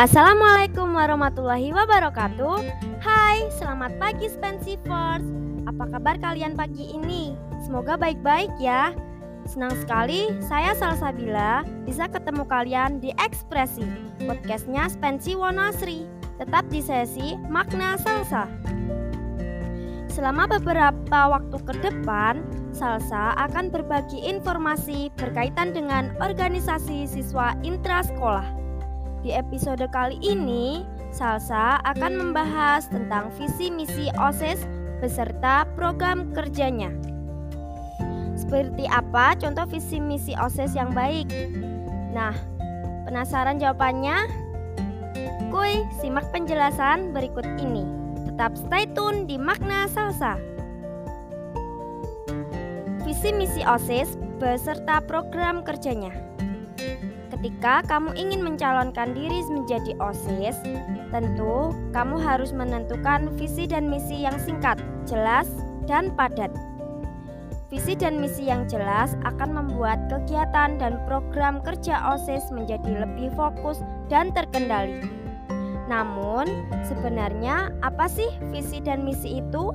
Assalamualaikum 0.00 0.96
warahmatullahi 0.96 1.68
wabarakatuh. 1.68 2.64
Hai, 3.04 3.44
selamat 3.60 4.00
pagi 4.00 4.24
Spensivers 4.24 5.20
Apa 5.68 5.84
kabar 5.84 6.16
kalian 6.16 6.56
pagi 6.56 6.96
ini? 6.96 7.36
Semoga 7.60 8.00
baik-baik 8.00 8.48
ya. 8.56 8.96
Senang 9.44 9.76
sekali 9.76 10.32
saya 10.48 10.72
Salsabila 10.72 11.60
bisa 11.84 12.08
ketemu 12.08 12.48
kalian 12.48 13.04
di 13.04 13.12
Ekspresi 13.20 13.84
Podcastnya 14.24 14.88
Spensi 14.88 15.36
Wonasri. 15.36 16.08
Tetap 16.40 16.72
di 16.72 16.80
sesi 16.80 17.36
Makna 17.52 18.00
Salsa. 18.00 18.48
Selama 20.08 20.48
beberapa 20.48 21.36
waktu 21.36 21.56
ke 21.68 21.74
depan, 21.84 22.40
Salsa 22.72 23.36
akan 23.36 23.68
berbagi 23.68 24.24
informasi 24.24 25.12
berkaitan 25.20 25.76
dengan 25.76 26.16
organisasi 26.16 27.04
siswa 27.04 27.52
intrasekolah. 27.60 28.61
Di 29.22 29.30
episode 29.30 29.86
kali 29.94 30.18
ini, 30.18 30.82
Salsa 31.14 31.78
akan 31.86 32.12
membahas 32.18 32.90
tentang 32.90 33.30
visi 33.38 33.70
misi 33.70 34.10
OSIS 34.18 34.66
beserta 34.98 35.62
program 35.78 36.34
kerjanya. 36.34 36.90
Seperti 38.34 38.82
apa 38.90 39.38
contoh 39.38 39.62
visi 39.70 40.02
misi 40.02 40.34
OSIS 40.34 40.74
yang 40.74 40.90
baik? 40.90 41.30
Nah, 42.10 42.34
penasaran 43.06 43.62
jawabannya? 43.62 44.26
Kuy, 45.54 45.86
simak 46.02 46.26
penjelasan 46.34 47.14
berikut 47.14 47.46
ini. 47.62 47.86
Tetap 48.26 48.58
stay 48.58 48.90
tune 48.90 49.30
di 49.30 49.38
Makna 49.38 49.86
Salsa. 49.86 50.34
Visi 53.06 53.30
misi 53.30 53.62
OSIS 53.62 54.18
beserta 54.42 54.98
program 54.98 55.62
kerjanya. 55.62 56.31
Ketika 57.42 57.82
kamu 57.90 58.14
ingin 58.14 58.46
mencalonkan 58.46 59.18
diri 59.18 59.42
menjadi 59.50 59.98
OSIS, 59.98 60.54
tentu 61.10 61.74
kamu 61.90 62.14
harus 62.22 62.54
menentukan 62.54 63.34
visi 63.34 63.66
dan 63.66 63.90
misi 63.90 64.22
yang 64.22 64.38
singkat, 64.38 64.78
jelas, 65.10 65.50
dan 65.90 66.14
padat. 66.14 66.54
Visi 67.66 67.98
dan 67.98 68.22
misi 68.22 68.46
yang 68.46 68.70
jelas 68.70 69.18
akan 69.26 69.58
membuat 69.58 70.06
kegiatan 70.06 70.78
dan 70.78 71.02
program 71.10 71.58
kerja 71.66 72.14
OSIS 72.14 72.46
menjadi 72.54 73.02
lebih 73.02 73.34
fokus 73.34 73.82
dan 74.06 74.30
terkendali. 74.30 75.02
Namun, 75.90 76.46
sebenarnya 76.86 77.74
apa 77.82 78.06
sih 78.06 78.30
visi 78.54 78.78
dan 78.78 79.02
misi 79.02 79.42
itu? 79.42 79.74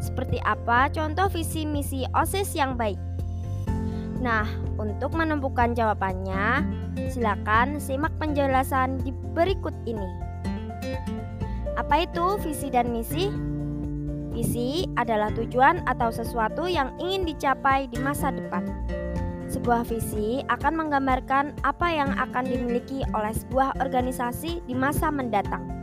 Seperti 0.00 0.40
apa 0.40 0.88
contoh 0.88 1.28
visi 1.28 1.68
misi 1.68 2.08
OSIS 2.16 2.56
yang 2.56 2.80
baik? 2.80 2.96
Nah, 4.24 4.48
untuk 4.80 5.12
menemukan 5.12 5.76
jawabannya, 5.76 6.64
silakan 7.12 7.76
simak 7.76 8.16
penjelasan 8.16 8.96
di 9.04 9.12
berikut 9.36 9.76
ini. 9.84 10.08
Apa 11.76 12.08
itu 12.08 12.40
visi 12.40 12.72
dan 12.72 12.88
misi? 12.88 13.28
Visi 14.32 14.88
adalah 14.96 15.28
tujuan 15.36 15.84
atau 15.84 16.08
sesuatu 16.08 16.64
yang 16.64 16.96
ingin 16.96 17.28
dicapai 17.28 17.84
di 17.92 18.00
masa 18.00 18.32
depan. 18.32 18.64
Sebuah 19.52 19.84
visi 19.84 20.40
akan 20.48 20.72
menggambarkan 20.72 21.60
apa 21.60 21.86
yang 21.92 22.16
akan 22.16 22.48
dimiliki 22.48 23.04
oleh 23.12 23.30
sebuah 23.36 23.76
organisasi 23.76 24.64
di 24.64 24.72
masa 24.74 25.12
mendatang. 25.12 25.73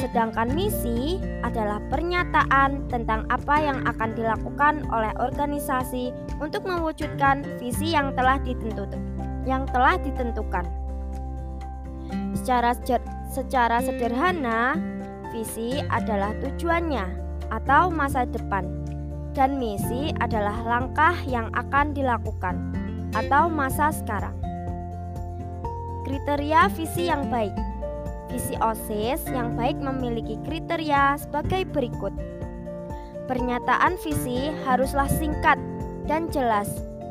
Sedangkan 0.00 0.54
misi 0.56 1.20
adalah 1.42 1.82
pernyataan 1.92 2.88
tentang 2.88 3.28
apa 3.28 3.56
yang 3.60 3.84
akan 3.84 4.16
dilakukan 4.16 4.86
oleh 4.88 5.12
organisasi 5.20 6.14
untuk 6.40 6.64
mewujudkan 6.64 7.44
visi 7.60 7.92
yang 7.92 8.14
telah 8.16 8.40
ditentukan. 8.40 9.00
Yang 9.44 9.62
telah 9.74 9.94
ditentukan. 10.00 10.64
Secara 12.38 12.72
secara 13.28 13.80
sederhana, 13.80 14.76
visi 15.32 15.80
adalah 15.90 16.36
tujuannya 16.40 17.04
atau 17.52 17.92
masa 17.92 18.24
depan 18.28 18.64
dan 19.32 19.56
misi 19.56 20.12
adalah 20.20 20.56
langkah 20.64 21.16
yang 21.24 21.48
akan 21.56 21.96
dilakukan 21.96 22.56
atau 23.16 23.48
masa 23.48 23.92
sekarang. 23.92 24.36
Kriteria 26.04 26.68
visi 26.72 27.08
yang 27.08 27.32
baik 27.32 27.71
Visi 28.32 28.56
OSIS 28.64 29.28
yang 29.28 29.52
baik 29.60 29.76
memiliki 29.76 30.40
kriteria 30.48 31.20
sebagai 31.20 31.68
berikut. 31.68 32.16
Pernyataan 33.28 34.00
visi 34.00 34.48
haruslah 34.64 35.06
singkat 35.06 35.60
dan 36.08 36.32
jelas, 36.32 36.66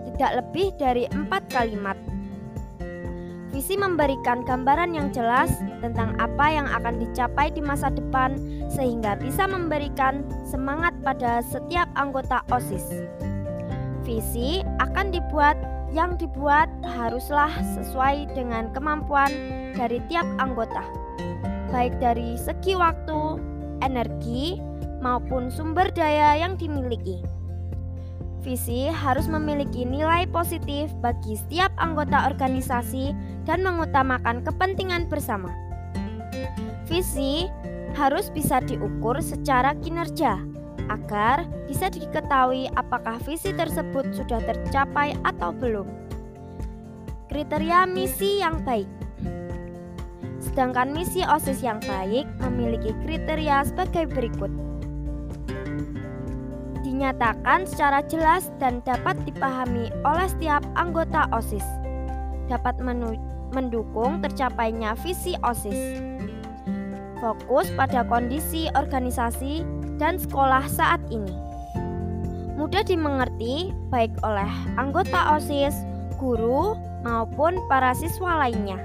tidak 0.10 0.42
lebih 0.42 0.74
dari 0.82 1.06
empat 1.14 1.46
kalimat. 1.54 1.94
Visi 3.54 3.78
memberikan 3.78 4.42
gambaran 4.42 4.98
yang 4.98 5.14
jelas 5.14 5.54
tentang 5.86 6.18
apa 6.18 6.48
yang 6.50 6.66
akan 6.66 6.98
dicapai 6.98 7.54
di 7.54 7.62
masa 7.62 7.94
depan, 7.94 8.34
sehingga 8.74 9.14
bisa 9.22 9.46
memberikan 9.46 10.26
semangat 10.42 10.98
pada 11.06 11.46
setiap 11.46 11.86
anggota 11.94 12.42
OSIS. 12.50 13.06
Visi 14.02 14.66
akan 14.82 15.14
dibuat 15.14 15.54
yang 15.92 16.16
dibuat 16.16 16.72
haruslah 16.84 17.52
sesuai 17.76 18.32
dengan 18.36 18.72
kemampuan 18.72 19.32
dari 19.76 20.00
tiap 20.08 20.26
anggota 20.40 20.84
baik 21.72 21.98
dari 22.04 22.36
segi 22.36 22.76
waktu, 22.76 23.40
energi, 23.80 24.60
maupun 25.00 25.48
sumber 25.50 25.90
daya 25.96 26.38
yang 26.38 26.60
dimiliki. 26.60 27.24
Visi 28.44 28.92
harus 28.92 29.26
memiliki 29.32 29.88
nilai 29.88 30.28
positif 30.30 30.92
bagi 31.00 31.40
setiap 31.40 31.72
anggota 31.80 32.28
organisasi 32.28 33.16
dan 33.48 33.64
mengutamakan 33.64 34.44
kepentingan 34.44 35.08
bersama. 35.08 35.50
Visi 36.86 37.48
harus 37.96 38.28
bisa 38.34 38.60
diukur 38.64 39.20
secara 39.24 39.78
kinerja 39.80 40.51
agar 40.90 41.46
bisa 41.70 41.92
diketahui 41.92 42.72
apakah 42.74 43.20
visi 43.22 43.54
tersebut 43.54 44.10
sudah 44.16 44.42
tercapai 44.42 45.14
atau 45.28 45.54
belum. 45.54 45.86
Kriteria 47.30 47.86
misi 47.88 48.42
yang 48.42 48.64
baik 48.64 48.90
Sedangkan 50.52 50.92
misi 50.92 51.24
OSIS 51.24 51.64
yang 51.64 51.80
baik 51.88 52.28
memiliki 52.44 52.92
kriteria 53.08 53.64
sebagai 53.64 54.12
berikut. 54.12 54.52
Dinyatakan 56.84 57.64
secara 57.64 58.04
jelas 58.04 58.52
dan 58.60 58.84
dapat 58.84 59.16
dipahami 59.24 59.88
oleh 60.04 60.28
setiap 60.28 60.60
anggota 60.76 61.24
OSIS. 61.32 61.64
Dapat 62.52 62.84
mendukung 63.56 64.20
tercapainya 64.20 64.98
visi 65.00 65.40
OSIS. 65.40 66.04
Fokus 67.24 67.72
pada 67.80 68.04
kondisi 68.04 68.68
organisasi 68.76 69.64
dan 69.98 70.20
sekolah 70.22 70.64
saat 70.70 71.02
ini. 71.10 71.34
Mudah 72.56 72.86
dimengerti 72.86 73.74
baik 73.90 74.14
oleh 74.22 74.48
anggota 74.78 75.36
OSIS, 75.36 75.74
guru, 76.22 76.78
maupun 77.02 77.58
para 77.66 77.98
siswa 77.98 78.46
lainnya. 78.46 78.78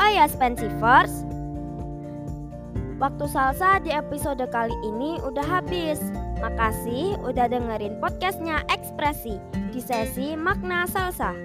Oh 0.00 0.08
ya 0.08 0.24
Spensivers 0.24 1.28
Waktu 2.96 3.24
salsa 3.28 3.84
di 3.84 3.92
episode 3.92 4.40
kali 4.48 4.72
ini 4.80 5.20
udah 5.20 5.44
habis 5.44 6.00
Makasih 6.40 7.20
udah 7.20 7.52
dengerin 7.52 8.00
podcastnya 8.00 8.64
Ekspresi 8.72 9.36
di 9.76 9.80
sesi 9.80 10.32
Makna 10.40 10.88
Salsa 10.88 11.36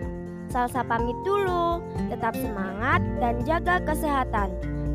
Salsa 0.48 0.88
pamit 0.88 1.20
dulu, 1.28 1.84
tetap 2.08 2.32
semangat 2.40 3.04
dan 3.20 3.44
jaga 3.44 3.84
kesehatan 3.84 4.56